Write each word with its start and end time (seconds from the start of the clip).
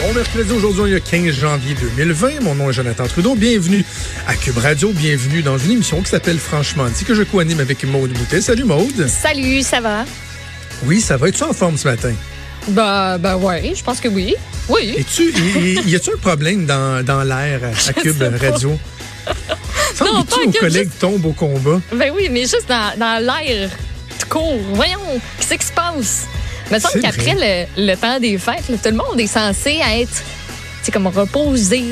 Bon 0.00 0.14
mercredi, 0.14 0.50
aujourd'hui, 0.52 0.94
a 0.94 1.00
15 1.00 1.34
janvier 1.34 1.74
2020. 1.96 2.40
Mon 2.40 2.54
nom 2.54 2.70
est 2.70 2.72
Jonathan 2.72 3.06
Trudeau. 3.06 3.34
Bienvenue 3.34 3.84
à 4.26 4.34
Cube 4.34 4.56
Radio. 4.58 4.92
Bienvenue 4.92 5.42
dans 5.42 5.58
une 5.58 5.72
émission 5.72 6.00
qui 6.00 6.08
s'appelle 6.08 6.38
Franchement 6.38 6.86
dit 6.88 7.04
que 7.04 7.14
je 7.14 7.22
co-anime 7.22 7.60
avec 7.60 7.84
Maude 7.84 8.10
Boutet. 8.12 8.40
Salut 8.40 8.64
Maude. 8.64 9.06
Salut, 9.08 9.62
ça 9.62 9.80
va? 9.80 10.04
Oui, 10.84 11.00
ça 11.00 11.16
va. 11.18 11.28
Es-tu 11.28 11.42
en 11.42 11.52
forme 11.52 11.76
ce 11.76 11.86
matin? 11.88 12.14
Bah, 12.68 13.18
bah 13.18 13.36
ouais, 13.36 13.72
je 13.76 13.82
pense 13.82 14.00
que 14.00 14.08
oui. 14.08 14.34
Oui. 14.68 14.94
Es-tu, 14.98 15.32
y, 15.32 15.90
y 15.90 15.96
a-tu 15.96 16.10
un 16.14 16.18
problème 16.18 16.64
dans, 16.66 17.04
dans 17.04 17.22
l'air 17.22 17.60
à, 17.64 17.88
à 17.88 17.92
Cube 17.92 18.22
Radio? 18.40 18.78
Non, 20.00 20.24
pas 20.24 20.36
que 20.36 20.58
collègues 20.60 20.84
juste- 20.88 20.98
tombent 20.98 21.26
au 21.26 21.32
combat. 21.32 21.78
Ben 21.92 22.10
oui, 22.16 22.28
mais 22.30 22.40
juste 22.42 22.66
dans, 22.68 22.98
dans 22.98 23.22
l'air 23.22 23.68
tout 24.18 24.26
court. 24.28 24.56
Voyons, 24.72 25.20
qu'est-ce 25.38 25.54
qui 25.60 25.66
se 25.66 25.72
passe? 25.72 26.26
Il 26.70 26.74
me 26.74 26.78
semble 26.80 27.00
qu'après 27.00 27.66
le, 27.76 27.86
le 27.86 27.94
temps 27.96 28.20
des 28.20 28.38
fêtes, 28.38 28.68
là, 28.68 28.76
tout 28.82 28.90
le 28.90 28.96
monde 28.96 29.18
est 29.20 29.26
censé 29.26 29.80
être 29.84 30.22
comme 30.92 31.06
reposé, 31.06 31.84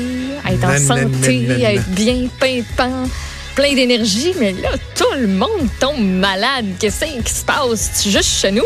être 0.49 0.63
en 0.65 0.67
Nan, 0.67 0.77
santé, 0.85 1.37
nan, 1.39 1.47
nan, 1.47 1.61
nan. 1.61 1.71
être 1.75 1.87
bien 1.89 2.27
pimpant, 2.37 3.07
plein 3.55 3.73
d'énergie. 3.73 4.33
Mais 4.39 4.51
là, 4.51 4.71
tout 4.95 5.05
le 5.17 5.27
monde 5.27 5.69
tombe 5.79 6.01
malade. 6.03 6.65
Qu'est-ce 6.79 7.05
qui 7.23 7.33
se 7.33 7.45
passe? 7.45 7.91
C'est 7.93 8.09
juste 8.11 8.41
chez 8.41 8.51
nous? 8.51 8.65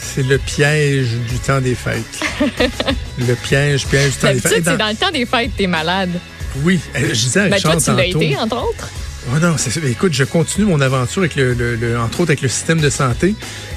C'est 0.00 0.22
le 0.22 0.38
piège 0.38 1.08
du 1.28 1.38
temps 1.44 1.60
des 1.60 1.74
fêtes. 1.74 2.20
le 3.18 3.34
piège, 3.34 3.84
piège 3.86 4.12
du 4.12 4.16
temps 4.18 4.32
des 4.32 4.40
fêtes. 4.40 4.52
c'est 4.54 4.60
Dans- 4.62 4.76
dans 4.76 4.88
le 4.88 4.94
temps 4.94 5.10
des 5.10 5.26
fêtes, 5.26 5.50
t'es 5.56 5.66
malade. 5.66 6.10
Oui, 6.62 6.78
euh, 6.94 7.08
je 7.08 7.12
disais 7.14 7.40
à 7.40 7.48
Ben 7.48 7.54
Richard 7.56 7.72
toi, 7.72 7.80
tu 7.84 7.96
l'as 7.96 8.06
été, 8.06 8.36
entre 8.38 8.56
autres. 8.62 8.88
Oh 9.34 9.38
non. 9.40 9.56
Écoute, 9.86 10.12
je 10.14 10.24
continue 10.24 10.66
mon 10.66 10.80
aventure 10.80 11.20
avec 11.20 11.36
le, 11.36 11.52
le- 11.54 11.76
le- 11.76 11.98
entre 11.98 12.20
autres 12.20 12.30
avec 12.30 12.40
le 12.42 12.48
système 12.48 12.80
de 12.80 12.88
santé. 12.90 13.34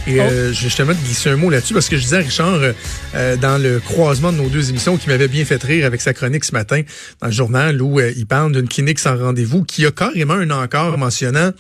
Et 0.07 0.19
Oh. 0.19 0.23
euh, 0.23 0.45
je 0.47 0.47
vais 0.49 0.53
justement 0.53 0.93
te 0.93 0.99
glisser 1.03 1.29
un 1.29 1.35
mot 1.35 1.49
là-dessus 1.49 1.73
parce 1.73 1.89
que 1.89 1.97
je 1.97 2.03
disais 2.03 2.17
à 2.17 2.19
Richard 2.19 2.53
euh, 2.55 2.73
euh, 3.15 3.35
dans 3.37 3.61
le 3.61 3.79
croisement 3.79 4.31
de 4.31 4.37
nos 4.37 4.49
deux 4.49 4.69
émissions 4.69 4.97
qui 4.97 5.09
m'avait 5.09 5.27
bien 5.27 5.43
fait 5.45 5.61
rire 5.61 5.85
avec 5.85 5.99
sa 6.01 6.13
chronique 6.13 6.43
ce 6.45 6.53
matin 6.53 6.81
dans 7.21 7.27
le 7.27 7.33
journal 7.33 7.81
où 7.81 7.99
euh, 7.99 8.11
il 8.15 8.25
parle 8.25 8.53
d'une 8.53 8.67
clinique 8.67 8.99
sans 8.99 9.17
rendez-vous 9.17 9.63
qui 9.63 9.85
a 9.85 9.91
carrément 9.91 10.33
un 10.35 10.49
encart 10.51 10.97
mentionnant 10.97 11.51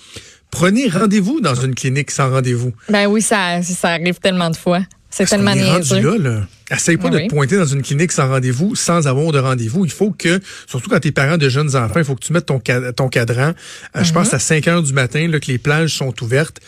prenez 0.51 0.87
rendez-vous 0.89 1.39
dans 1.41 1.55
une 1.55 1.75
clinique 1.75 2.11
sans 2.11 2.29
rendez-vous. 2.29 2.73
Ben 2.89 3.07
oui, 3.07 3.21
ça, 3.21 3.61
ça 3.61 3.89
arrive 3.89 4.19
tellement 4.19 4.49
de 4.49 4.55
fois. 4.57 4.81
C'est 5.09 5.25
tellement 5.25 5.53
niaiseux. 5.55 6.01
là, 6.01 6.17
là. 6.17 6.47
Essaye 6.71 6.97
pas 6.97 7.07
Ah 7.07 7.11
de 7.11 7.19
te 7.19 7.27
pointer 7.29 7.57
dans 7.57 7.65
une 7.65 7.81
clinique 7.81 8.11
sans 8.13 8.27
rendez-vous, 8.29 8.75
sans 8.75 9.05
avoir 9.07 9.31
de 9.31 9.39
rendez-vous. 9.39 9.83
Il 9.85 9.91
faut 9.91 10.11
que, 10.11 10.39
surtout 10.67 10.89
quand 10.89 10.99
t'es 11.01 11.11
parent 11.11 11.37
de 11.37 11.49
jeunes 11.49 11.75
enfants, 11.75 11.97
il 11.99 12.05
faut 12.05 12.15
que 12.15 12.23
tu 12.25 12.31
mettes 12.33 12.45
ton, 12.45 12.59
ton 12.95 13.09
cadran. 13.09 13.51
Euh, 13.95 14.03
Je 14.03 14.09
Mm-hmm. 14.09 14.13
pense 14.13 14.33
à 14.33 14.39
5 14.39 14.67
heures 14.69 14.81
du 14.83 14.93
matin, 14.93 15.27
là, 15.27 15.39
que 15.39 15.47
les 15.47 15.57
plages 15.57 15.95
sont 15.97 16.13
ouvertes. 16.23 16.59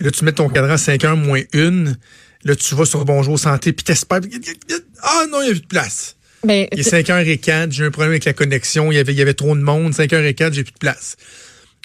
Là, 0.00 0.10
tu 0.10 0.24
mets 0.24 0.32
ton 0.32 0.48
cadran 0.48 0.72
à 0.74 0.78
5 0.78 1.04
heures 1.04 1.16
moins 1.16 1.42
une. 1.52 1.96
Là, 2.44 2.56
tu 2.56 2.74
vas 2.74 2.86
sur 2.86 3.04
Bonjour 3.04 3.38
Santé, 3.38 3.72
puis 3.72 3.84
t'espères. 3.84 4.20
Ah 5.02 5.24
non, 5.30 5.42
il 5.42 5.44
n'y 5.44 5.50
a 5.50 5.52
plus 5.52 5.60
de 5.60 5.66
place. 5.66 6.16
Mais 6.44 6.68
Il 6.72 6.80
est 6.80 6.82
5 6.82 7.08
heures 7.10 7.18
et 7.18 7.38
4, 7.38 7.70
j'ai 7.70 7.84
un 7.84 7.90
problème 7.90 8.10
avec 8.12 8.24
la 8.24 8.32
connexion, 8.32 8.90
il 8.90 8.96
y 8.96 8.98
avait, 8.98 9.12
il 9.12 9.18
y 9.18 9.22
avait 9.22 9.34
trop 9.34 9.54
de 9.54 9.60
monde, 9.60 9.94
5 9.94 10.12
heures 10.12 10.24
et 10.24 10.34
4, 10.34 10.52
j'ai 10.54 10.64
plus 10.64 10.72
de 10.72 10.78
place. 10.78 11.16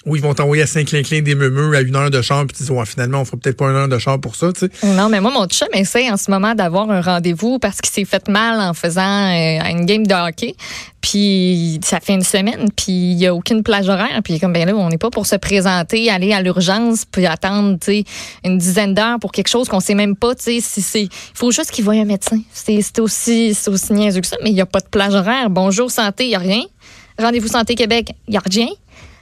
Ou 0.07 0.15
ils 0.15 0.21
vont 0.21 0.33
t'envoyer 0.33 0.63
à 0.63 0.67
Saint-Clinclin 0.67 1.21
des 1.21 1.35
meumeux 1.35 1.75
à 1.75 1.81
une 1.81 1.95
heure 1.95 2.09
de 2.09 2.21
char, 2.21 2.45
puis 2.47 2.55
tu 2.57 2.63
dis, 2.63 2.71
finalement, 2.85 3.21
on 3.21 3.25
fera 3.25 3.37
peut-être 3.37 3.57
pas 3.57 3.65
une 3.65 3.75
heure 3.75 3.87
de 3.89 3.99
char 3.99 4.19
pour 4.19 4.35
ça, 4.35 4.53
tu 4.53 4.61
sais. 4.61 4.87
Non, 4.95 5.09
mais 5.09 5.19
moi, 5.19 5.31
mon 5.31 5.45
chum 5.47 5.67
essaie 5.73 6.09
en 6.09 6.15
ce 6.15 6.31
moment 6.31 6.55
d'avoir 6.55 6.89
un 6.89 7.01
rendez-vous 7.01 7.59
parce 7.59 7.81
qu'il 7.81 7.91
s'est 7.91 8.05
fait 8.05 8.29
mal 8.29 8.59
en 8.61 8.73
faisant 8.73 9.01
euh, 9.01 9.59
une 9.69 9.85
game 9.85 10.07
de 10.07 10.13
hockey. 10.13 10.55
Puis 11.01 11.79
ça 11.83 11.99
fait 11.99 12.13
une 12.13 12.23
semaine, 12.23 12.69
puis 12.75 12.93
il 12.93 13.15
n'y 13.15 13.27
a 13.27 13.35
aucune 13.35 13.63
plage 13.63 13.89
horaire. 13.89 14.21
Puis 14.23 14.39
comme, 14.39 14.53
ben 14.53 14.65
là, 14.65 14.75
on 14.75 14.89
n'est 14.89 14.97
pas 14.97 15.09
pour 15.09 15.25
se 15.25 15.35
présenter, 15.35 16.09
aller 16.09 16.31
à 16.31 16.41
l'urgence, 16.41 17.03
puis 17.05 17.25
attendre, 17.25 17.77
tu 17.79 17.85
sais, 17.85 18.03
une 18.45 18.57
dizaine 18.57 18.93
d'heures 18.93 19.19
pour 19.19 19.33
quelque 19.33 19.49
chose 19.49 19.67
qu'on 19.67 19.81
sait 19.81 19.95
même 19.95 20.15
pas, 20.15 20.35
tu 20.35 20.43
sais, 20.43 20.59
si 20.61 20.81
c'est... 20.81 21.03
Il 21.03 21.09
faut 21.33 21.51
juste 21.51 21.71
qu'il 21.71 21.83
voie 21.83 21.95
un 21.95 22.05
médecin. 22.05 22.39
C'est 22.53 22.99
aussi, 22.99 23.57
aussi 23.67 23.93
niaiseux 23.93 24.21
que 24.21 24.27
ça, 24.27 24.37
mais 24.41 24.51
il 24.51 24.55
n'y 24.55 24.61
a 24.61 24.65
pas 24.65 24.79
de 24.79 24.87
plage 24.87 25.15
horaire. 25.15 25.49
Bonjour 25.49 25.91
santé, 25.91 26.25
il 26.25 26.29
n'y 26.29 26.35
a 26.35 26.39
rien. 26.39 26.61
Rendez-vous 27.19 27.47
Santé 27.47 27.75
Québec, 27.75 28.13
il 28.27 28.31
n'y 28.31 28.37
a 28.37 28.41
rien. 28.45 28.67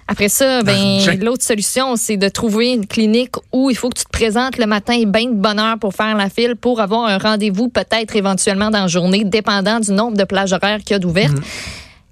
Après 0.07 0.29
ça, 0.29 0.61
ben, 0.61 0.73
Rien. 0.99 1.15
l'autre 1.15 1.43
solution, 1.43 1.95
c'est 1.95 2.17
de 2.17 2.29
trouver 2.29 2.73
une 2.73 2.85
clinique 2.85 3.31
où 3.51 3.71
il 3.71 3.75
faut 3.75 3.89
que 3.89 3.97
tu 3.97 4.05
te 4.05 4.09
présentes 4.11 4.57
le 4.59 4.67
matin 4.67 5.01
bien 5.07 5.29
de 5.29 5.33
bonne 5.35 5.57
heure 5.59 5.79
pour 5.79 5.95
faire 5.95 6.15
la 6.15 6.29
file, 6.29 6.55
pour 6.55 6.79
avoir 6.79 7.05
un 7.07 7.17
rendez-vous 7.17 7.69
peut-être 7.69 8.15
éventuellement 8.15 8.69
dans 8.69 8.81
la 8.81 8.87
journée, 8.87 9.23
dépendant 9.25 9.79
du 9.79 9.91
nombre 9.91 10.15
de 10.15 10.23
plages 10.23 10.53
horaires 10.53 10.79
qu'il 10.79 10.91
y 10.91 10.93
a 10.93 10.99
d'ouvertes. 10.99 11.37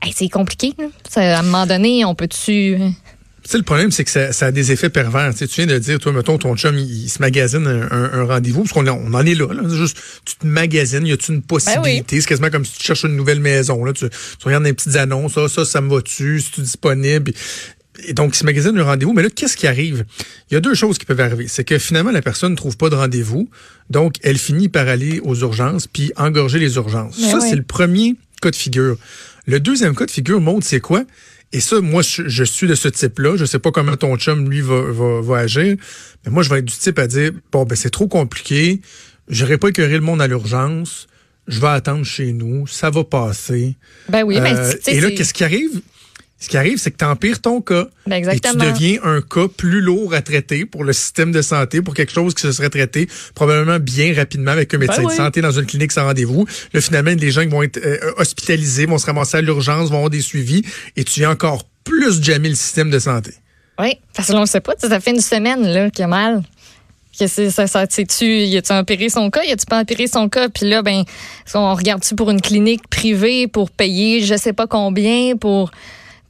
Hey, 0.02 0.12
c'est 0.16 0.28
compliqué. 0.28 0.74
Ça, 1.08 1.38
à 1.38 1.40
un 1.40 1.44
moment 1.44 1.68
donné, 1.68 2.04
on 2.04 2.16
peut-tu... 2.16 2.78
Tu 3.44 3.50
sais, 3.50 3.58
le 3.58 3.64
problème, 3.64 3.92
c'est 3.92 4.06
que 4.06 4.10
ça, 4.10 4.32
ça 4.32 4.46
a 4.48 4.52
des 4.52 4.72
effets 4.72 4.90
pervers. 4.90 5.32
Tu, 5.34 5.40
sais, 5.40 5.48
tu 5.48 5.56
viens 5.62 5.74
de 5.74 5.78
dire, 5.78 6.00
toi, 6.00 6.14
mettons, 6.14 6.38
ton 6.38 6.56
chum, 6.56 6.78
il, 6.78 7.04
il 7.04 7.10
se 7.10 7.20
magasine 7.20 7.68
un, 7.68 7.92
un- 7.92 8.22
un 8.22 8.26
rendez-vous, 8.26 8.62
parce 8.64 8.72
qu'on 8.72 8.88
on 8.88 9.14
en 9.14 9.26
est 9.26 9.36
là. 9.36 9.48
juste, 9.70 9.98
tu 10.26 10.36
te 10.38 10.48
magasines, 10.48 11.06
y 11.06 11.12
a-tu 11.12 11.34
une 11.34 11.42
possibilité? 11.42 12.22
C'est 12.22 12.28
quasiment 12.28 12.50
comme 12.50 12.64
si 12.64 12.78
tu 12.78 12.84
cherches 12.86 13.04
une 13.04 13.18
nouvelle 13.18 13.42
maison. 13.42 13.84
Là. 13.84 13.92
Tu, 13.92 14.10
tu 14.10 14.46
regardes 14.46 14.64
des 14.64 14.72
petites 14.72 14.96
annonces, 14.96 15.34
ça, 15.34 15.50
ça, 15.50 15.66
ça 15.66 15.82
me 15.82 15.94
va-tu? 15.94 16.40
C'est-tu 16.40 16.62
disponible? 16.62 17.34
Et 18.08 18.14
donc, 18.14 18.36
il 18.36 18.40
se 18.40 18.46
magasine 18.46 18.78
un 18.78 18.84
rendez-vous. 18.84 19.14
Mais 19.14 19.24
là, 19.24 19.30
qu'est-ce 19.30 19.56
qui 19.56 19.68
arrive? 19.68 20.06
Il 20.50 20.56
y 20.56 20.58
a 20.58 20.60
deux 20.60 20.74
choses 20.74 20.98
qui 20.98 21.06
peuvent 21.06 21.20
arriver. 21.20 21.48
C'est 21.48 21.64
que 21.64 21.78
finalement, 21.78 22.12
la 22.12 22.22
personne 22.22 22.52
ne 22.52 22.58
trouve 22.58 22.76
pas 22.76 22.90
de 22.90 22.96
rendez-vous. 22.96 23.50
Donc, 23.90 24.16
elle 24.24 24.38
finit 24.38 24.70
par 24.70 24.88
aller 24.88 25.20
aux 25.24 25.36
urgences 25.36 25.88
puis 25.88 26.12
engorger 26.16 26.60
les 26.60 26.76
urgences. 26.76 27.18
Mais 27.22 27.30
ça, 27.30 27.40
oui. 27.40 27.48
c'est 27.50 27.56
le 27.56 27.64
premier 27.64 28.16
cas 28.42 28.52
de 28.52 28.56
figure. 28.56 28.98
Le 29.46 29.60
deuxième 29.60 29.96
cas 29.96 30.06
de 30.06 30.12
figure 30.12 30.42
montre 30.42 30.66
c'est 30.66 30.80
quoi? 30.80 31.04
Et 31.52 31.60
ça, 31.60 31.82
moi, 31.82 32.02
je, 32.02 32.28
je 32.28 32.44
suis 32.44 32.66
de 32.66 32.74
ce 32.74 32.88
type-là. 32.88 33.38
Je 33.38 33.46
sais 33.46 33.60
pas 33.60 33.72
comment 33.72 33.96
ton 33.96 34.18
chum, 34.18 34.50
lui, 34.50 34.62
va, 34.62 34.82
va, 34.92 35.22
va 35.22 35.38
agir. 35.38 35.76
Mais 36.26 36.32
moi, 36.32 36.42
je 36.42 36.50
vais 36.50 36.60
être 36.60 36.66
du 36.66 36.74
type 36.74 36.98
à 36.98 37.06
dire, 37.06 37.32
bon, 37.52 37.64
ben, 37.64 37.76
c'est 37.76 37.92
trop 37.92 38.08
compliqué. 38.08 38.82
J'aurais 39.28 39.60
pas 39.60 39.68
écœuré 39.68 39.94
le 39.94 40.02
monde 40.02 40.20
à 40.22 40.28
l'urgence. 40.28 41.08
Je 41.48 41.60
vais 41.60 41.68
attendre 41.68 42.06
chez 42.06 42.34
nous. 42.34 42.66
Ça 42.66 42.90
va 42.90 43.04
passer. 43.04 43.76
Ben 44.10 44.24
oui, 44.24 44.40
mais 44.42 44.54
Euh, 44.56 44.74
et 44.88 45.00
là, 45.00 45.12
qu'est-ce 45.12 45.34
qui 45.34 45.44
arrive? 45.44 45.82
Ce 46.44 46.50
qui 46.50 46.58
arrive, 46.58 46.78
c'est 46.78 46.92
que 46.92 46.98
tu 46.98 47.06
empires 47.06 47.40
ton 47.40 47.62
cas. 47.62 47.88
Ben 48.06 48.16
et 48.16 48.20
exactement. 48.20 48.66
tu 48.66 48.72
deviens 48.74 49.00
un 49.04 49.22
cas 49.22 49.48
plus 49.48 49.80
lourd 49.80 50.14
à 50.14 50.22
traiter 50.22 50.66
pour 50.66 50.84
le 50.84 50.92
système 50.92 51.32
de 51.32 51.42
santé, 51.42 51.82
pour 51.82 51.94
quelque 51.94 52.12
chose 52.12 52.34
qui 52.34 52.42
se 52.42 52.52
serait 52.52 52.70
traité 52.70 53.08
probablement 53.34 53.80
bien 53.80 54.14
rapidement 54.14 54.52
avec 54.52 54.74
un 54.74 54.78
médecin 54.78 54.98
Ben 54.98 55.04
de 55.04 55.08
oui. 55.12 55.16
santé 55.16 55.40
dans 55.42 55.52
une 55.52 55.66
clinique 55.66 55.94
sans 55.94 56.04
rendez-vous. 56.04 56.46
Là, 56.74 56.82
finalement, 56.82 57.12
les 57.18 57.32
gens 57.32 57.44
qui 57.44 57.48
vont 57.48 57.64
être 57.64 57.78
euh, 57.78 57.98
hospitalisés, 58.18 58.86
vont 58.88 58.98
se 58.98 59.06
ramasser 59.06 59.38
à 59.38 59.42
l'urgence, 59.42 59.90
vont 59.90 59.96
avoir 59.96 60.10
des 60.10 60.20
suivis, 60.20 60.64
et 60.98 61.06
tu 61.06 61.22
viens 61.22 61.32
encore 61.32 61.64
plus 61.86 62.22
jammer 62.22 62.50
le 62.50 62.56
système 62.56 62.90
de 62.90 63.00
santé. 63.00 63.32
Oui, 63.80 63.98
parce 64.14 64.28
que 64.28 64.34
là, 64.34 64.42
on 64.42 64.46
sait 64.46 64.60
pas. 64.60 64.76
tu 64.76 64.86
Ça 64.90 65.00
fait 65.00 65.12
une 65.12 65.22
semaine 65.22 65.66
là, 65.66 65.90
qu'il 65.90 66.04
a 66.04 66.08
mal. 66.08 66.44
Que 67.18 67.28
c'est- 67.28 67.52
ça, 67.52 67.68
ça, 67.68 67.86
sais-tu, 67.90 68.26
y 68.26 68.58
a-tu 68.58 68.74
empiré 68.74 69.08
son 69.08 69.30
cas? 69.30 69.44
Y 69.44 69.52
a-tu 69.54 69.66
pas 69.66 69.80
empiré 69.80 70.08
son 70.08 70.28
cas? 70.28 70.50
Puis 70.50 70.68
là, 70.68 70.82
ben, 70.82 71.04
on 71.54 71.74
regarde-tu 71.74 72.16
pour 72.16 72.32
une 72.32 72.42
clinique 72.42 72.86
privée 72.90 73.48
pour 73.48 73.70
payer 73.72 74.22
je 74.24 74.36
sais 74.36 74.52
pas 74.52 74.68
combien 74.68 75.38
pour. 75.38 75.72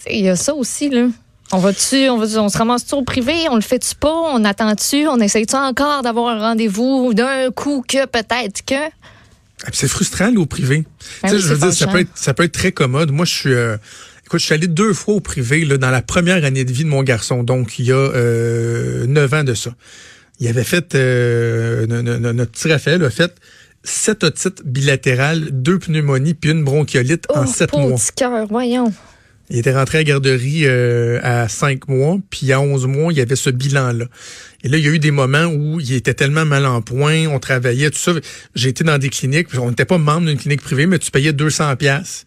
Il 0.10 0.22
y 0.26 0.30
a 0.30 0.36
ça 0.36 0.54
aussi, 0.54 0.90
là. 0.90 1.08
On 1.52 1.60
va-tu, 1.60 2.10
on, 2.10 2.18
va 2.18 2.26
on 2.42 2.50
se 2.50 2.58
ramasse-tu 2.58 2.96
au 2.96 3.04
privé? 3.04 3.34
On 3.52 3.56
le 3.56 3.62
fait-tu 3.62 3.94
pas? 3.96 4.12
On 4.34 4.44
attend-tu? 4.44 5.08
On 5.08 5.20
essaye-tu 5.20 5.56
encore 5.56 6.02
d'avoir 6.02 6.36
un 6.36 6.40
rendez-vous 6.40 7.14
d'un 7.14 7.52
coup 7.52 7.84
que 7.88 8.06
peut-être 8.08 8.66
que? 8.66 8.76
Ah, 9.66 9.70
C'est 9.72 9.88
frustrant, 9.88 10.34
au 10.36 10.46
privé. 10.46 10.84
Ben 11.22 11.32
oui, 11.32 11.40
je 11.40 11.48
veux 11.54 11.58
dire, 11.58 11.74
ça 11.74 11.88
peut, 11.88 12.00
être, 12.00 12.10
ça 12.16 12.34
peut 12.34 12.44
être 12.44 12.54
très 12.54 12.72
commode. 12.72 13.12
Moi, 13.12 13.26
je 13.26 13.34
suis... 13.34 13.54
euh, 13.54 13.78
écoute, 14.26 14.40
je 14.40 14.46
suis 14.46 14.54
allé 14.56 14.68
deux 14.68 14.94
fois 14.94 15.14
au 15.16 15.20
privé 15.20 15.64
là, 15.64 15.78
dans 15.78 15.92
la 15.92 16.02
première 16.02 16.44
année 16.44 16.66
de 16.66 16.72
vie 16.74 16.86
de 16.86 16.90
mon 16.90 17.04
garçon. 17.04 17.44
Donc, 17.44 17.78
il 17.78 17.86
y 17.86 17.92
a 17.92 17.96
euh, 17.96 19.06
neuf 19.06 19.32
ans 19.34 19.44
de 19.44 19.54
ça. 19.54 19.72
Il 20.40 20.48
avait 20.48 20.64
fait... 20.64 20.96
euh, 20.96 21.86
no- 21.86 22.02
no- 22.02 22.18
no- 22.18 22.34
notre 22.34 22.52
petit 22.52 22.72
Raphaël 22.72 23.04
a 23.04 23.10
fait 23.12 23.32
sept 23.84 24.24
otites 24.24 24.64
bilatérales, 24.66 25.50
deux 25.52 25.78
pneumonies 25.78 26.34
puis 26.34 26.50
une 26.52 26.64
bronchiolite 26.64 27.28
en 27.30 27.44
Oh, 27.44 27.46
sept 27.46 27.74
mois. 27.74 27.92
petit 27.96 28.12
cœur, 28.16 28.48
voyons. 28.48 28.92
Il 29.54 29.60
était 29.60 29.72
rentré 29.74 30.00
à 30.00 30.02
la 30.02 30.06
garderie 30.06 30.64
euh, 30.66 31.20
à 31.22 31.48
cinq 31.48 31.88
mois, 31.88 32.18
puis 32.32 32.52
à 32.52 32.60
11 32.60 32.88
mois, 32.88 33.14
il 33.14 33.20
y 33.20 33.22
avait 33.22 33.36
ce 33.36 33.52
bilan-là. 33.52 34.06
Et 34.64 34.68
là, 34.68 34.78
il 34.78 34.84
y 34.84 34.88
a 34.88 34.92
eu 34.92 34.98
des 35.00 35.12
moments 35.12 35.46
où 35.46 35.80
il 35.80 35.94
était 35.94 36.16
tellement 36.16 36.44
mal 36.44 36.66
en 36.66 36.82
point, 36.82 37.28
on 37.28 37.38
travaillait, 37.40 37.92
tout 37.92 38.00
ça. 38.00 38.14
J'ai 38.56 38.70
été 38.70 38.84
dans 38.84 38.98
des 38.98 39.10
cliniques, 39.10 39.48
on 39.60 39.70
n'était 39.70 39.86
pas 39.86 40.00
membre 40.00 40.26
d'une 40.28 40.38
clinique 40.40 40.62
privée, 40.62 40.88
mais 40.88 40.98
tu 41.00 41.12
payais 41.12 41.34
200 41.34 41.76
pièces 41.78 42.26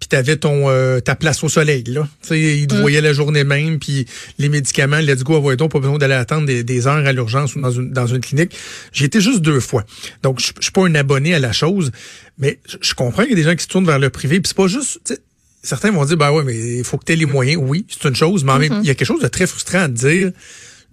puis 0.00 0.06
t'avais 0.06 0.36
ton 0.36 0.70
euh, 0.70 1.00
ta 1.00 1.16
place 1.16 1.42
au 1.42 1.48
soleil 1.48 1.82
là. 1.88 2.06
Tu 2.22 2.28
sais, 2.28 2.40
ils 2.58 2.68
te 2.68 2.76
voyaient 2.76 3.00
la 3.00 3.12
journée 3.12 3.42
même, 3.42 3.80
puis 3.80 4.06
les 4.38 4.48
médicaments, 4.48 5.00
let's 5.00 5.24
go, 5.24 5.34
envoyez 5.34 5.56
donc, 5.56 5.72
pas 5.72 5.80
besoin 5.80 5.98
d'aller 5.98 6.14
attendre 6.14 6.46
des, 6.46 6.62
des 6.62 6.86
heures 6.86 7.04
à 7.04 7.12
l'urgence 7.12 7.56
ou 7.56 7.60
dans 7.60 7.72
une 7.72 7.90
dans 7.90 8.06
une 8.06 8.20
clinique. 8.20 8.54
J'ai 8.92 9.06
été 9.06 9.20
juste 9.20 9.40
deux 9.40 9.58
fois, 9.58 9.84
donc 10.22 10.38
je 10.38 10.52
suis 10.60 10.70
pas 10.70 10.86
un 10.86 10.94
abonné 10.94 11.34
à 11.34 11.40
la 11.40 11.50
chose, 11.50 11.90
mais 12.38 12.60
je- 12.70 12.76
je 12.80 12.94
comprends 12.94 13.22
qu'il 13.22 13.32
y 13.32 13.34
a 13.34 13.38
des 13.38 13.42
gens 13.42 13.56
qui 13.56 13.64
se 13.64 13.68
tournent 13.68 13.86
vers 13.86 13.98
le 13.98 14.08
privé, 14.08 14.38
puis 14.38 14.46
c'est 14.46 14.56
pas 14.56 14.68
juste. 14.68 15.20
Certains 15.68 15.90
vont 15.90 16.04
dire, 16.04 16.16
ben 16.16 16.30
ouais, 16.30 16.44
mais 16.44 16.78
il 16.78 16.84
faut 16.84 16.96
que 16.96 17.04
tu 17.04 17.12
aies 17.12 17.16
les 17.16 17.26
moyens. 17.26 17.60
Oui, 17.62 17.84
c'est 17.90 18.08
une 18.08 18.16
chose, 18.16 18.42
mais 18.44 18.58
même 18.58 18.72
il 18.82 18.86
y 18.86 18.90
a 18.90 18.94
quelque 18.94 19.06
chose 19.06 19.20
de 19.20 19.28
très 19.28 19.46
frustrant 19.46 19.80
à 19.80 19.88
dire. 19.88 20.30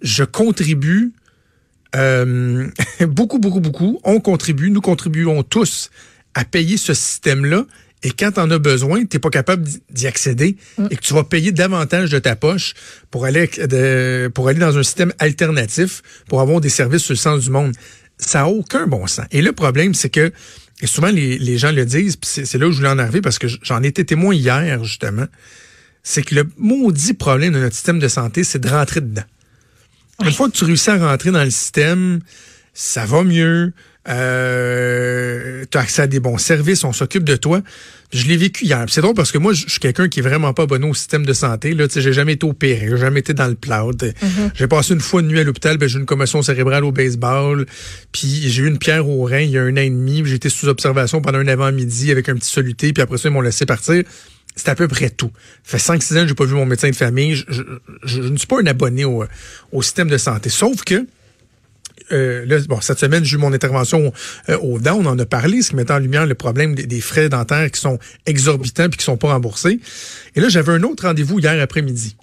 Je 0.02 0.22
contribue 0.24 1.12
euh, 1.94 2.68
beaucoup, 3.08 3.38
beaucoup, 3.38 3.60
beaucoup. 3.60 4.00
On 4.04 4.20
contribue, 4.20 4.70
nous 4.70 4.80
contribuons 4.80 5.42
tous 5.42 5.90
à 6.34 6.44
payer 6.44 6.76
ce 6.76 6.94
système-là. 6.94 7.64
Et 8.02 8.10
quand 8.10 8.32
tu 8.32 8.40
en 8.40 8.50
as 8.50 8.58
besoin, 8.58 9.04
tu 9.06 9.16
n'es 9.16 9.20
pas 9.20 9.30
capable 9.30 9.66
d'y- 9.90 10.06
accéder 10.06 10.56
et 10.90 10.96
que 10.96 11.00
tu 11.00 11.14
vas 11.14 11.24
payer 11.24 11.50
davantage 11.50 12.10
de 12.10 12.18
ta 12.18 12.36
poche 12.36 12.74
pour 13.10 13.24
aller, 13.24 13.46
de- 13.48 14.30
pour 14.34 14.48
aller 14.48 14.58
dans 14.60 14.76
un 14.76 14.82
système 14.82 15.12
alternatif, 15.18 16.02
pour 16.28 16.40
avoir 16.42 16.60
des 16.60 16.68
services 16.68 17.02
sur 17.02 17.14
le 17.14 17.18
sens 17.18 17.44
du 17.44 17.50
monde. 17.50 17.72
Ça 18.18 18.40
n'a 18.40 18.48
aucun 18.48 18.86
bon 18.86 19.06
sens. 19.06 19.24
Et 19.32 19.40
le 19.40 19.52
problème, 19.52 19.94
c'est 19.94 20.10
que 20.10 20.30
et 20.82 20.86
souvent 20.86 21.08
les, 21.08 21.38
les 21.38 21.58
gens 21.58 21.72
le 21.72 21.84
disent, 21.86 22.16
puis 22.16 22.28
c'est 22.44 22.58
là 22.58 22.66
où 22.66 22.72
je 22.72 22.78
voulais 22.78 22.90
en 22.90 22.98
arriver 22.98 23.20
parce 23.20 23.38
que 23.38 23.46
j'en 23.62 23.82
étais 23.82 24.04
témoin 24.04 24.34
hier, 24.34 24.84
justement, 24.84 25.26
c'est 26.02 26.22
que 26.22 26.34
le 26.34 26.48
maudit 26.58 27.14
problème 27.14 27.54
de 27.54 27.58
notre 27.58 27.74
système 27.74 27.98
de 27.98 28.08
santé, 28.08 28.44
c'est 28.44 28.58
de 28.58 28.68
rentrer 28.68 29.00
dedans. 29.00 29.24
Une 30.22 30.32
fois 30.32 30.48
que 30.48 30.56
tu 30.56 30.64
réussis 30.64 30.90
à 30.90 30.98
rentrer 30.98 31.30
dans 31.30 31.44
le 31.44 31.50
système, 31.50 32.20
ça 32.74 33.06
va 33.06 33.24
mieux, 33.24 33.72
euh, 34.08 35.64
tu 35.70 35.78
as 35.78 35.80
accès 35.80 36.02
à 36.02 36.06
des 36.06 36.20
bons 36.20 36.38
services, 36.38 36.84
on 36.84 36.92
s'occupe 36.92 37.24
de 37.24 37.36
toi. 37.36 37.62
Je 38.12 38.26
l'ai 38.26 38.36
vécu 38.36 38.64
hier. 38.64 38.84
C'est 38.88 39.00
drôle 39.00 39.14
parce 39.14 39.32
que 39.32 39.38
moi, 39.38 39.52
je 39.52 39.68
suis 39.68 39.80
quelqu'un 39.80 40.08
qui 40.08 40.20
est 40.20 40.22
vraiment 40.22 40.52
pas 40.52 40.62
abonné 40.62 40.88
au 40.88 40.94
système 40.94 41.26
de 41.26 41.32
santé. 41.32 41.74
Là, 41.74 41.86
j'ai 41.92 42.12
jamais 42.12 42.34
été 42.34 42.46
opéré, 42.46 42.86
j'ai 42.88 42.96
jamais 42.96 43.20
été 43.20 43.34
dans 43.34 43.48
le 43.48 43.56
cloud. 43.56 44.00
Mm-hmm. 44.00 44.50
J'ai 44.54 44.68
passé 44.68 44.94
une 44.94 45.00
fois 45.00 45.22
une 45.22 45.28
nuit 45.28 45.40
à 45.40 45.44
l'hôpital, 45.44 45.76
ben, 45.76 45.88
j'ai 45.88 45.96
eu 45.96 46.00
une 46.00 46.06
commotion 46.06 46.40
cérébrale 46.40 46.84
au 46.84 46.92
baseball, 46.92 47.66
puis 48.12 48.48
j'ai 48.48 48.62
eu 48.62 48.68
une 48.68 48.78
pierre 48.78 49.08
au 49.08 49.24
rein 49.24 49.40
il 49.40 49.50
y 49.50 49.58
a 49.58 49.62
un 49.62 49.72
an 49.72 49.80
et 49.80 49.90
demi. 49.90 50.22
J'ai 50.24 50.36
été 50.36 50.48
sous 50.48 50.68
observation 50.68 51.20
pendant 51.20 51.38
un 51.38 51.48
avant-midi 51.48 52.12
avec 52.12 52.28
un 52.28 52.36
petit 52.36 52.50
soluté, 52.50 52.92
puis 52.92 53.02
après 53.02 53.18
ça, 53.18 53.28
ils 53.28 53.32
m'ont 53.32 53.40
laissé 53.40 53.66
partir. 53.66 54.04
C'est 54.54 54.68
à 54.68 54.74
peu 54.74 54.88
près 54.88 55.10
tout. 55.10 55.30
Ça 55.64 55.78
fait 55.78 55.92
5-6 55.98 56.18
ans 56.18 56.22
que 56.22 56.28
j'ai 56.28 56.34
pas 56.34 56.46
vu 56.46 56.54
mon 56.54 56.64
médecin 56.64 56.88
de 56.88 56.96
famille. 56.96 57.34
Je, 58.04 58.20
ne 58.20 58.36
suis 58.38 58.46
pas 58.46 58.60
un 58.60 58.66
abonné 58.66 59.04
au, 59.04 59.24
au 59.72 59.82
système 59.82 60.08
de 60.08 60.16
santé. 60.16 60.48
Sauf 60.48 60.82
que 60.82 61.06
euh, 62.12 62.60
bon, 62.68 62.80
cette 62.80 62.98
semaine, 62.98 63.24
j'ai 63.24 63.36
eu 63.36 63.38
mon 63.38 63.52
intervention 63.52 64.12
euh, 64.48 64.58
au 64.58 64.78
DAN, 64.78 64.98
on 64.98 65.06
en 65.06 65.18
a 65.18 65.26
parlé, 65.26 65.62
ce 65.62 65.70
qui 65.70 65.76
met 65.76 65.90
en 65.90 65.98
lumière 65.98 66.26
le 66.26 66.34
problème 66.34 66.74
des, 66.74 67.00
frais 67.00 67.28
dentaires 67.28 67.70
qui 67.70 67.80
sont 67.80 67.98
exorbitants 68.26 68.88
puis 68.88 68.98
qui 68.98 69.04
sont 69.04 69.16
pas 69.16 69.28
remboursés. 69.28 69.80
Et 70.34 70.40
là, 70.40 70.48
j'avais 70.48 70.72
un 70.72 70.82
autre 70.82 71.06
rendez-vous 71.06 71.38
hier 71.38 71.60
après-midi. 71.60 72.16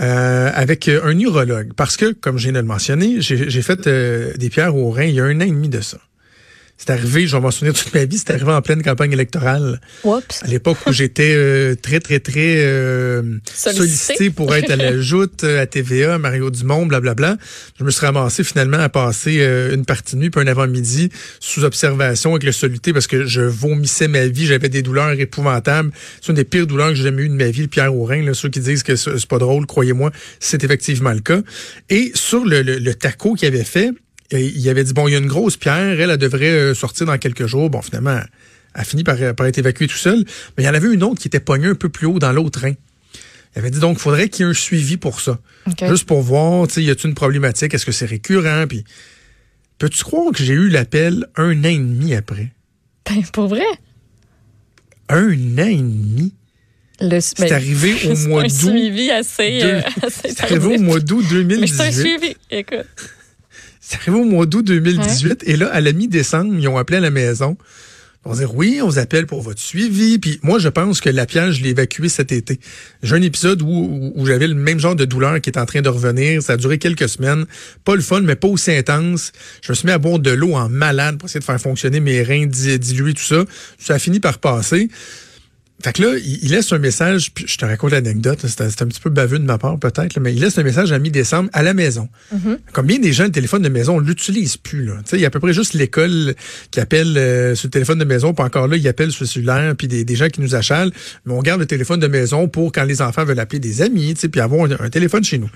Euh, 0.00 0.50
avec 0.52 0.88
un 0.88 1.16
urologue. 1.20 1.72
Parce 1.74 1.96
que, 1.96 2.12
comme 2.12 2.36
je 2.36 2.44
viens 2.44 2.52
de 2.52 2.58
le 2.58 2.64
mentionner, 2.64 3.20
j'ai 3.20 3.62
fait 3.62 3.88
des 3.88 4.50
pierres 4.50 4.74
au 4.74 4.90
rein 4.90 5.04
il 5.04 5.14
y 5.14 5.20
a 5.20 5.24
un 5.24 5.36
an 5.36 5.44
et 5.44 5.50
demi 5.50 5.68
de 5.68 5.80
ça. 5.80 5.98
C'est 6.76 6.90
arrivé, 6.90 7.26
je 7.26 7.36
vais 7.36 7.40
m'en 7.40 7.52
souvenir 7.52 7.72
toute 7.72 7.94
ma 7.94 8.04
vie, 8.04 8.18
c'est 8.18 8.30
arrivé 8.30 8.50
en 8.50 8.60
pleine 8.60 8.82
campagne 8.82 9.12
électorale. 9.12 9.80
Oups. 10.02 10.42
À 10.42 10.48
l'époque 10.48 10.76
où 10.86 10.92
j'étais 10.92 11.32
euh, 11.34 11.76
très, 11.76 12.00
très, 12.00 12.18
très 12.18 12.56
euh, 12.58 13.22
sollicité. 13.54 14.30
pour 14.30 14.54
être 14.54 14.70
à 14.70 14.76
la 14.76 15.00
joute, 15.00 15.44
euh, 15.44 15.62
à 15.62 15.66
TVA, 15.66 16.18
Mario 16.18 16.50
Dumont, 16.50 16.84
blablabla. 16.84 17.36
Je 17.78 17.84
me 17.84 17.90
suis 17.90 18.04
ramassé 18.04 18.42
finalement 18.42 18.78
à 18.78 18.88
passer 18.88 19.40
une 19.72 19.84
partie 19.84 20.16
de 20.16 20.20
nuit 20.20 20.30
puis 20.30 20.40
un 20.40 20.46
avant-midi 20.48 21.10
sous 21.38 21.64
observation 21.64 22.32
avec 22.32 22.42
le 22.42 22.52
soluté 22.52 22.92
parce 22.92 23.06
que 23.06 23.24
je 23.24 23.40
vomissais 23.40 24.08
ma 24.08 24.26
vie, 24.26 24.44
j'avais 24.46 24.68
des 24.68 24.82
douleurs 24.82 25.12
épouvantables. 25.12 25.92
C'est 26.20 26.30
une 26.30 26.36
des 26.36 26.44
pires 26.44 26.66
douleurs 26.66 26.88
que 26.88 26.96
j'ai 26.96 27.04
jamais 27.04 27.22
eues 27.22 27.28
de 27.28 27.34
ma 27.34 27.50
vie, 27.50 27.62
le 27.62 27.68
pierre 27.68 27.94
au 27.94 28.04
rein. 28.04 28.22
Là, 28.22 28.34
ceux 28.34 28.48
qui 28.48 28.60
disent 28.60 28.82
que 28.82 28.96
c'est 28.96 29.26
pas 29.26 29.38
drôle, 29.38 29.64
croyez-moi, 29.66 30.10
c'est 30.40 30.64
effectivement 30.64 31.12
le 31.12 31.20
cas. 31.20 31.40
Et 31.88 32.10
sur 32.14 32.44
le, 32.44 32.62
le, 32.62 32.78
le 32.78 32.94
taco 32.94 33.34
qu'il 33.34 33.46
avait 33.48 33.64
fait, 33.64 33.90
il 34.40 34.68
avait 34.68 34.84
dit, 34.84 34.92
bon, 34.92 35.08
il 35.08 35.12
y 35.12 35.14
a 35.14 35.18
une 35.18 35.26
grosse 35.26 35.56
pierre, 35.56 36.00
elle, 36.00 36.10
elle 36.10 36.16
devrait 36.16 36.50
euh, 36.50 36.74
sortir 36.74 37.06
dans 37.06 37.18
quelques 37.18 37.46
jours. 37.46 37.70
Bon, 37.70 37.82
finalement, 37.82 38.18
elle 38.18 38.80
a 38.80 38.84
fini 38.84 39.04
par, 39.04 39.16
par 39.34 39.46
être 39.46 39.58
évacuée 39.58 39.86
tout 39.86 39.96
seul. 39.96 40.24
Mais 40.56 40.64
il 40.64 40.66
y 40.66 40.68
en 40.68 40.74
avait 40.74 40.92
une 40.92 41.02
autre 41.02 41.20
qui 41.20 41.28
était 41.28 41.40
pognée 41.40 41.68
un 41.68 41.74
peu 41.74 41.88
plus 41.88 42.06
haut 42.06 42.18
dans 42.18 42.32
l'autre 42.32 42.60
train. 42.60 42.72
Il 43.54 43.60
avait 43.60 43.70
dit, 43.70 43.78
donc, 43.78 43.98
il 43.98 44.00
faudrait 44.00 44.28
qu'il 44.28 44.44
y 44.44 44.48
ait 44.48 44.50
un 44.50 44.54
suivi 44.54 44.96
pour 44.96 45.20
ça. 45.20 45.38
Juste 45.88 46.06
pour 46.06 46.22
voir, 46.22 46.66
tu 46.66 46.74
sais, 46.74 46.82
y 46.82 46.90
a-t-il 46.90 47.10
une 47.10 47.14
problématique? 47.14 47.72
Est-ce 47.72 47.86
que 47.86 47.92
c'est 47.92 48.06
récurrent? 48.06 48.66
Puis, 48.68 48.84
peux-tu 49.78 50.02
croire 50.02 50.32
que 50.32 50.42
j'ai 50.42 50.54
eu 50.54 50.68
l'appel 50.68 51.26
un 51.36 51.60
an 51.60 51.68
et 51.68 51.78
demi 51.78 52.14
après? 52.14 52.50
Ben, 53.08 53.22
pour 53.32 53.46
vrai? 53.46 53.62
Un 55.08 55.30
an 55.58 55.68
et 55.68 55.76
demi? 55.76 56.34
C'est 57.00 57.38
ben, 57.40 57.52
arrivé 57.52 57.94
au 58.08 58.16
mois 58.28 58.42
d'août. 58.42 59.10
assez, 59.12 59.62
euh, 59.62 59.80
C'est 60.08 60.40
arrivé 60.42 60.76
au 60.76 60.80
mois 60.80 61.00
d'août 61.00 61.24
2018. 61.28 61.60
Mais 61.60 61.66
c'est 61.66 61.82
un 61.82 61.92
suivi, 61.92 62.36
écoute. 62.50 62.86
C'est 63.86 63.96
arrivé 63.96 64.16
au 64.16 64.24
mois 64.24 64.46
d'août 64.46 64.64
2018. 64.64 65.44
Et 65.46 65.56
là, 65.56 65.68
à 65.70 65.80
la 65.82 65.92
mi-décembre, 65.92 66.54
ils 66.58 66.68
ont 66.68 66.78
appelé 66.78 66.96
à 66.96 67.00
la 67.00 67.10
maison. 67.10 67.58
On 68.24 68.32
va 68.32 68.38
dire 68.38 68.54
oui, 68.54 68.80
on 68.82 68.88
vous 68.88 68.98
appelle 68.98 69.26
pour 69.26 69.42
votre 69.42 69.60
suivi. 69.60 70.18
Puis 70.18 70.40
moi, 70.42 70.58
je 70.58 70.70
pense 70.70 71.02
que 71.02 71.10
la 71.10 71.26
pierre, 71.26 71.52
je 71.52 71.62
l'ai 71.62 71.70
évacuée 71.70 72.08
cet 72.08 72.32
été. 72.32 72.58
J'ai 73.02 73.14
un 73.14 73.20
épisode 73.20 73.60
où, 73.60 74.12
où, 74.16 74.24
j'avais 74.24 74.46
le 74.46 74.54
même 74.54 74.80
genre 74.80 74.96
de 74.96 75.04
douleur 75.04 75.38
qui 75.42 75.50
est 75.50 75.58
en 75.58 75.66
train 75.66 75.82
de 75.82 75.90
revenir. 75.90 76.42
Ça 76.42 76.54
a 76.54 76.56
duré 76.56 76.78
quelques 76.78 77.10
semaines. 77.10 77.44
Pas 77.84 77.94
le 77.94 78.00
fun, 78.00 78.22
mais 78.22 78.36
pas 78.36 78.48
aussi 78.48 78.72
intense. 78.72 79.32
Je 79.62 79.72
me 79.72 79.74
suis 79.74 79.86
mis 79.86 79.92
à 79.92 79.98
boire 79.98 80.18
de 80.18 80.30
l'eau 80.30 80.54
en 80.54 80.70
malade 80.70 81.18
pour 81.18 81.28
essayer 81.28 81.40
de 81.40 81.44
faire 81.44 81.60
fonctionner 81.60 82.00
mes 82.00 82.22
reins, 82.22 82.46
diluer 82.46 83.12
tout 83.12 83.22
ça. 83.22 83.44
Ça 83.78 83.94
a 83.94 83.98
fini 83.98 84.18
par 84.18 84.38
passer. 84.38 84.88
Fait 85.84 85.92
que 85.92 86.00
là, 86.00 86.16
il, 86.16 86.50
laisse 86.50 86.72
un 86.72 86.78
message, 86.78 87.30
puis 87.34 87.44
je 87.46 87.58
te 87.58 87.64
raconte 87.66 87.90
l'anecdote, 87.90 88.38
c'est 88.46 88.62
un, 88.62 88.86
petit 88.86 89.00
peu 89.02 89.10
baveux 89.10 89.38
de 89.38 89.44
ma 89.44 89.58
part 89.58 89.78
peut-être, 89.78 90.18
mais 90.18 90.32
il 90.32 90.40
laisse 90.40 90.56
un 90.56 90.62
message 90.62 90.92
à 90.92 90.98
mi-décembre 90.98 91.50
à 91.52 91.62
la 91.62 91.74
maison. 91.74 92.08
Mm-hmm. 92.34 92.56
Comme 92.72 92.86
bien 92.86 92.98
des 92.98 93.12
gens, 93.12 93.24
le 93.24 93.32
téléphone 93.32 93.60
de 93.60 93.68
maison, 93.68 93.96
on 93.96 93.98
l'utilise 93.98 94.56
plus. 94.56 94.86
Là. 94.86 94.94
Il 95.12 95.18
y 95.18 95.24
a 95.24 95.26
à 95.26 95.30
peu 95.30 95.40
près 95.40 95.52
juste 95.52 95.74
l'école 95.74 96.36
qui 96.70 96.80
appelle 96.80 97.18
euh, 97.18 97.54
sur 97.54 97.66
le 97.66 97.70
téléphone 97.70 97.98
de 97.98 98.06
maison, 98.06 98.32
puis 98.32 98.42
encore 98.42 98.66
là, 98.66 98.78
il 98.78 98.88
appelle 98.88 99.12
sur 99.12 99.24
le 99.24 99.28
cellulaire, 99.28 99.74
puis 99.76 99.86
des, 99.86 100.16
gens 100.16 100.30
qui 100.30 100.40
nous 100.40 100.54
achalent, 100.54 100.90
mais 101.26 101.34
on 101.34 101.42
garde 101.42 101.60
le 101.60 101.66
téléphone 101.66 102.00
de 102.00 102.06
maison 102.06 102.48
pour 102.48 102.72
quand 102.72 102.84
les 102.84 103.02
enfants 103.02 103.26
veulent 103.26 103.38
appeler 103.38 103.58
des 103.58 103.82
amis, 103.82 104.14
puis 104.14 104.40
avoir 104.40 104.66
un, 104.80 104.88
téléphone 104.88 105.22
chez 105.22 105.36
nous. 105.36 105.50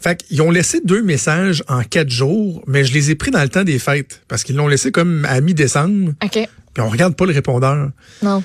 Fait 0.00 0.16
qu'ils 0.16 0.40
ont 0.40 0.50
laissé 0.50 0.80
deux 0.82 1.02
messages 1.02 1.62
en 1.68 1.82
quatre 1.82 2.08
jours, 2.08 2.64
mais 2.66 2.82
je 2.82 2.94
les 2.94 3.10
ai 3.10 3.14
pris 3.14 3.30
dans 3.30 3.42
le 3.42 3.50
temps 3.50 3.64
des 3.64 3.78
fêtes, 3.78 4.22
parce 4.26 4.42
qu'ils 4.42 4.56
l'ont 4.56 4.68
laissé 4.68 4.90
comme 4.90 5.26
à 5.26 5.42
mi-décembre. 5.42 6.14
OK. 6.24 6.30
Puis 6.32 6.82
on 6.82 6.88
regarde 6.88 7.14
pas 7.14 7.26
le 7.26 7.32
répondeur. 7.32 7.90
Non. 8.22 8.42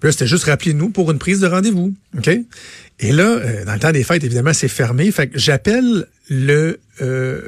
Puis 0.00 0.08
là, 0.08 0.12
c'était 0.12 0.26
juste 0.26 0.44
rappeler 0.44 0.72
nous 0.72 0.88
pour 0.88 1.10
une 1.10 1.18
prise 1.18 1.40
de 1.40 1.46
rendez-vous. 1.46 1.94
OK? 2.16 2.30
Et 3.00 3.12
là, 3.12 3.24
euh, 3.24 3.64
dans 3.64 3.74
le 3.74 3.78
temps 3.78 3.92
des 3.92 4.02
fêtes, 4.02 4.24
évidemment, 4.24 4.52
c'est 4.52 4.68
fermé. 4.68 5.10
Fait 5.10 5.28
que 5.28 5.38
j'appelle 5.38 6.06
le 6.28 6.80
euh, 7.02 7.40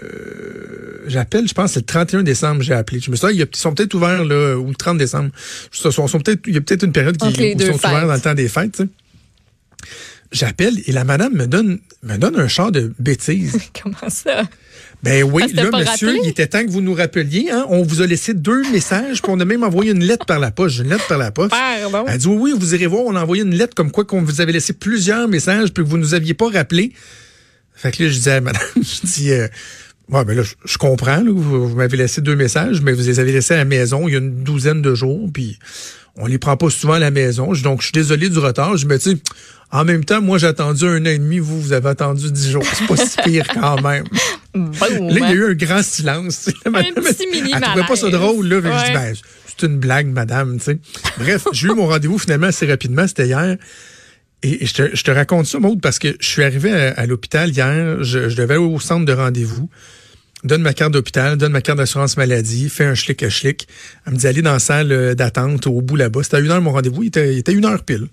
j'appelle, 1.07 1.49
je 1.49 1.55
pense, 1.55 1.73
c'est 1.73 1.81
le 1.81 1.87
31 1.87 2.23
décembre, 2.23 2.63
j'ai 2.63 2.75
appelé. 2.75 3.01
Je 3.01 3.11
me 3.11 3.17
suis 3.17 3.27
dit, 3.29 3.41
ils 3.41 3.57
sont 3.57 3.75
peut-être 3.75 3.95
ouverts 3.95 4.25
là, 4.25 4.57
ou 4.57 4.69
le 4.69 4.75
30 4.75 4.99
décembre. 4.99 5.31
Sont, 5.71 5.91
sont 5.91 6.21
peut-être, 6.21 6.43
il 6.47 6.55
y 6.55 6.57
a 6.57 6.61
peut-être 6.61 6.85
une 6.85 6.93
période 6.93 7.17
qui 7.17 7.27
où 7.27 7.31
ils 7.31 7.61
sont 7.61 7.75
ouverts 7.75 8.07
dans 8.07 8.15
le 8.15 8.21
temps 8.21 8.35
des 8.35 8.49
fêtes. 8.49 8.73
Tu 8.73 8.83
sais. 8.85 8.89
J'appelle 10.31 10.79
et 10.87 10.93
la 10.93 11.05
madame 11.05 11.35
me 11.35 11.47
donne 11.47 11.79
me 12.03 12.17
donne 12.17 12.39
un 12.39 12.49
char 12.49 12.73
de 12.73 12.93
bêtises. 12.99 13.59
Comment 13.83 14.09
ça? 14.09 14.43
Ben 15.03 15.25
oui, 15.25 15.53
là, 15.53 15.65
monsieur, 15.73 16.17
il 16.23 16.29
était 16.29 16.47
temps 16.47 16.65
que 16.65 16.71
vous 16.71 16.81
nous 16.81 16.95
rappeliez. 16.95 17.51
Hein? 17.51 17.67
On 17.69 17.83
vous 17.83 18.03
a 18.03 18.07
laissé 18.07 18.35
deux 18.35 18.63
messages, 18.71 19.21
puis 19.21 19.33
on 19.35 19.41
a 19.41 19.45
même 19.45 19.65
envoyé 19.65 19.91
une 19.91 20.05
lettre 20.05 20.27
par 20.27 20.39
la 20.39 20.53
poste. 20.53 20.79
Une 20.79 20.91
lettre 20.91 21.07
par 21.09 21.19
la 21.19 21.33
poste. 21.33 21.51
Pardon? 21.51 22.05
Elle 22.07 22.19
dit 22.19 22.29
oui, 22.29 22.37
oui, 22.37 22.55
vous 22.57 22.75
irez 22.75 22.87
voir, 22.87 23.03
on 23.07 23.17
a 23.17 23.23
envoyé 23.23 23.43
une 23.43 23.55
lettre 23.55 23.75
comme 23.75 23.91
quoi 23.91 24.05
qu'on 24.05 24.23
vous 24.23 24.41
avait 24.41 24.53
laissé 24.53 24.73
plusieurs 24.73 25.27
messages, 25.27 25.73
puis 25.73 25.83
que 25.83 25.89
vous 25.89 25.99
nous 25.99 26.15
aviez 26.15 26.35
pas 26.35 26.49
rappelé. 26.49 26.93
Fait 27.75 27.91
que 27.91 28.05
là, 28.05 28.09
je 28.11 28.15
disais 28.15 28.33
à 28.33 28.41
madame, 28.41 28.63
je 28.77 29.07
dis, 29.07 29.33
euh, 29.33 29.49
ouais, 30.09 30.25
ben 30.25 30.37
là, 30.37 30.45
je, 30.65 30.79
comprends, 30.79 31.17
là, 31.17 31.33
vous, 31.33 31.69
vous 31.69 31.77
m'avez 31.77 31.97
laissé 31.97 32.21
deux 32.21 32.37
messages, 32.37 32.81
mais 32.81 32.93
vous 32.93 33.03
les 33.03 33.19
avez 33.19 33.33
laissés 33.33 33.55
à 33.55 33.59
la 33.59 33.65
maison 33.65 34.07
il 34.07 34.13
y 34.13 34.15
a 34.15 34.19
une 34.19 34.45
douzaine 34.45 34.83
de 34.83 34.95
jours, 34.95 35.29
puis 35.35 35.59
on 36.17 36.27
les 36.27 36.39
prend 36.39 36.57
pas 36.57 36.71
souvent 36.71 36.95
à 36.95 36.99
la 37.01 37.11
maison. 37.11 37.53
Donc, 37.55 37.81
je 37.81 37.87
suis 37.87 37.93
désolé 37.93 38.29
du 38.29 38.39
retard. 38.39 38.77
Je 38.77 38.87
me 38.87 38.99
dis, 38.99 39.21
en 39.71 39.85
même 39.85 40.05
temps, 40.05 40.21
moi, 40.21 40.39
j'ai 40.39 40.47
attendu 40.47 40.85
un 40.85 41.01
an 41.03 41.07
et 41.07 41.19
demi. 41.19 41.39
Vous, 41.39 41.61
vous 41.61 41.73
avez 41.73 41.89
attendu 41.89 42.31
dix 42.31 42.51
jours. 42.51 42.65
C'est 42.75 42.87
pas 42.87 42.97
si 42.97 43.17
pire 43.25 43.47
quand 43.49 43.81
même. 43.81 44.05
là, 44.55 44.99
il 44.99 45.19
y 45.19 45.23
a 45.23 45.33
eu 45.33 45.51
un 45.51 45.55
grand 45.55 45.83
silence. 45.83 46.51
un 46.65 46.73
petit 46.73 47.27
mini 47.27 47.53
Elle 47.55 47.61
trouvait 47.61 47.87
pas 47.87 47.97
ça 47.97 48.11
drôle, 48.11 48.47
là. 48.47 48.61
Je 48.61 48.87
dis, 48.87 48.93
ben, 48.93 49.15
c'est 49.47 49.67
une 49.67 49.79
blague, 49.79 50.09
madame, 50.09 50.59
tu 50.59 50.65
sais. 50.65 50.79
Bref, 51.19 51.47
j'ai 51.53 51.69
eu 51.69 51.75
mon 51.75 51.87
rendez-vous 51.87 52.19
finalement 52.19 52.49
assez 52.49 52.67
rapidement. 52.67 53.07
C'était 53.07 53.27
hier. 53.27 53.57
Et 54.43 54.67
je 54.67 54.75
te, 54.75 54.97
je 54.97 55.05
te 55.05 55.11
raconte 55.11 55.47
ça, 55.47 55.61
Maud, 55.61 55.81
parce 55.81 55.99
que 55.99 56.17
je 56.19 56.27
suis 56.27 56.43
arrivé 56.43 56.73
à, 56.73 57.07
l'hôpital 57.07 57.51
hier. 57.51 58.03
Je, 58.03 58.29
je 58.29 58.37
devais 58.37 58.55
aller 58.55 58.65
au 58.65 58.81
centre 58.81 59.05
de 59.05 59.13
rendez-vous 59.13 59.69
donne 60.45 60.63
ma 60.63 60.75
carte 60.75 60.93
d'hôpital, 60.93 61.37
donne 61.37 61.53
ma 61.53 61.61
carte 61.61 61.79
d'assurance 61.79 62.17
maladie, 62.17 62.69
fais 62.69 62.85
un 62.85 62.95
schlick 62.95 63.23
à 63.23 63.31
schlick. 63.31 63.69
Elle 64.07 64.15
me 64.15 64.19
dit 64.19 64.27
aller 64.27 64.43
dans 64.43 64.53
la 64.53 64.59
salle 64.59 64.93
euh, 64.93 65.15
d'attente 65.15 65.67
au 65.67 65.81
bout 65.81 65.97
là-bas. 65.97 66.23
C'était 66.23 66.39
à 66.39 66.41
une 66.41 66.51
heure 66.51 66.61
mon 66.61 66.73
rendez-vous, 66.73 67.05
il 67.05 67.09
était, 67.09 67.33
il 67.33 67.39
était 67.39 67.53
une 67.53 67.65
heure 67.65 67.85
pile. 67.85 68.09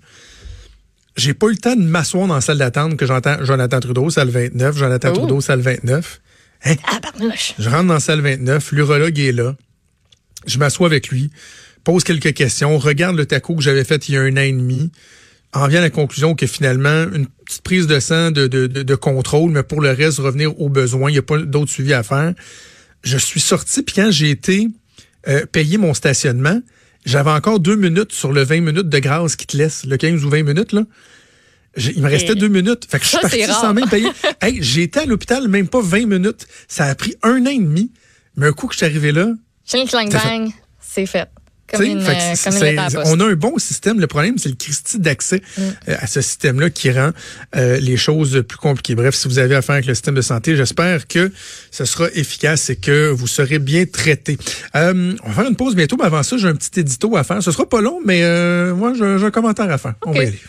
J'ai 1.16 1.34
pas 1.34 1.48
eu 1.48 1.52
le 1.52 1.56
temps 1.56 1.74
de 1.74 1.82
m'asseoir 1.82 2.28
dans 2.28 2.36
la 2.36 2.40
salle 2.40 2.58
d'attente 2.58 2.96
que 2.96 3.04
j'entends 3.04 3.44
Jonathan 3.44 3.80
Trudeau, 3.80 4.10
salle 4.10 4.30
29, 4.30 4.76
Jonathan 4.76 5.08
oh. 5.10 5.16
Trudeau, 5.16 5.40
salle 5.40 5.60
29. 5.60 6.20
Hein? 6.64 6.74
Je 7.58 7.68
rentre 7.68 7.84
dans 7.84 7.94
la 7.94 8.00
salle 8.00 8.20
29, 8.20 8.72
l'urologue 8.72 9.18
est 9.18 9.32
là. 9.32 9.56
Je 10.46 10.58
m'assois 10.58 10.86
avec 10.86 11.08
lui, 11.08 11.30
pose 11.84 12.04
quelques 12.04 12.34
questions, 12.34 12.78
regarde 12.78 13.16
le 13.16 13.26
taco 13.26 13.54
que 13.54 13.62
j'avais 13.62 13.84
fait 13.84 14.08
il 14.08 14.14
y 14.14 14.18
a 14.18 14.22
un 14.22 14.32
an 14.32 14.42
et 14.42 14.52
demi 14.52 14.90
en 15.52 15.66
vient 15.66 15.80
à 15.80 15.82
la 15.82 15.90
conclusion 15.90 16.34
que 16.34 16.46
finalement, 16.46 17.06
une 17.12 17.26
petite 17.44 17.62
prise 17.62 17.86
de 17.86 17.98
sang 17.98 18.30
de, 18.30 18.46
de, 18.46 18.66
de, 18.66 18.94
contrôle, 18.94 19.50
mais 19.50 19.62
pour 19.62 19.80
le 19.80 19.90
reste, 19.90 20.18
revenir 20.18 20.58
aux 20.60 20.68
besoins, 20.68 21.10
il 21.10 21.14
n'y 21.14 21.18
a 21.18 21.22
pas 21.22 21.38
d'autre 21.38 21.70
suivi 21.70 21.92
à 21.92 22.02
faire. 22.02 22.34
Je 23.02 23.18
suis 23.18 23.40
sorti, 23.40 23.82
puis 23.82 23.96
quand 23.96 24.10
j'ai 24.10 24.30
été 24.30 24.68
euh, 25.26 25.44
payer 25.46 25.76
mon 25.76 25.92
stationnement, 25.92 26.60
j'avais 27.04 27.30
encore 27.30 27.58
deux 27.58 27.76
minutes 27.76 28.12
sur 28.12 28.32
le 28.32 28.42
20 28.42 28.60
minutes 28.60 28.88
de 28.88 28.98
grâce 29.00 29.34
qui 29.34 29.46
te 29.46 29.56
laisse, 29.56 29.84
le 29.86 29.96
15 29.96 30.24
ou 30.24 30.30
20 30.30 30.44
minutes, 30.44 30.72
là. 30.72 30.82
Il 31.76 32.02
me 32.02 32.08
restait 32.08 32.34
deux 32.34 32.48
minutes. 32.48 32.86
Fait 32.90 32.98
que 32.98 33.04
je 33.04 33.10
suis 33.10 33.18
parti 33.18 33.44
sans 33.44 33.72
même 33.74 33.88
payer. 33.88 34.08
hey, 34.42 34.58
j'ai 34.62 34.82
été 34.84 35.00
à 35.00 35.06
l'hôpital 35.06 35.46
même 35.48 35.68
pas 35.68 35.80
20 35.80 36.06
minutes. 36.06 36.46
Ça 36.68 36.84
a 36.86 36.94
pris 36.94 37.14
un 37.22 37.42
an 37.46 37.50
et 37.50 37.58
demi. 37.58 37.92
Mais 38.36 38.46
un 38.46 38.52
coup 38.52 38.66
que 38.66 38.72
je 38.74 38.78
suis 38.78 38.86
arrivé 38.86 39.12
là. 39.12 39.28
Ching, 39.66 39.86
clang, 39.86 40.08
bang. 40.08 40.50
C'est 40.80 41.06
fait. 41.06 41.28
Comme 41.72 41.82
une, 41.82 42.04
comme 42.04 42.56
une 42.66 42.80
on 43.04 43.20
a 43.20 43.24
un 43.26 43.34
bon 43.34 43.56
système. 43.58 44.00
Le 44.00 44.08
problème, 44.08 44.38
c'est 44.38 44.48
le 44.48 44.56
Christie 44.56 44.98
d'accès 44.98 45.40
Mm. 45.56 45.62
euh, 45.88 45.96
à 46.00 46.06
ce 46.08 46.20
système-là 46.20 46.70
qui 46.70 46.90
rend 46.90 47.10
euh, 47.54 47.78
les 47.78 47.96
choses 47.96 48.42
plus 48.48 48.58
compliquées. 48.58 48.96
Bref, 48.96 49.14
si 49.14 49.28
vous 49.28 49.38
avez 49.38 49.54
affaire 49.54 49.74
avec 49.74 49.86
le 49.86 49.94
système 49.94 50.16
de 50.16 50.20
santé, 50.22 50.56
j'espère 50.56 51.06
que 51.06 51.30
ce 51.70 51.84
sera 51.84 52.08
efficace 52.14 52.70
et 52.70 52.76
que 52.76 53.10
vous 53.10 53.28
serez 53.28 53.60
bien 53.60 53.84
traité. 53.86 54.36
Euh, 54.74 55.14
on 55.22 55.28
va 55.28 55.34
faire 55.34 55.48
une 55.48 55.54
pause 55.56 55.76
bientôt, 55.76 55.96
mais 55.96 56.06
avant 56.06 56.24
ça, 56.24 56.36
j'ai 56.38 56.48
un 56.48 56.56
petit 56.56 56.80
édito 56.80 57.16
à 57.16 57.22
faire. 57.22 57.40
Ce 57.40 57.52
sera 57.52 57.68
pas 57.68 57.80
long, 57.80 58.00
mais 58.04 58.20
moi, 58.72 58.92
j'ai 58.94 59.04
un 59.04 59.30
commentaire 59.30 59.70
à 59.70 59.78
faire. 59.78 59.94
On 60.04 60.10
va 60.10 60.24
y 60.24 60.26
aller. 60.26 60.40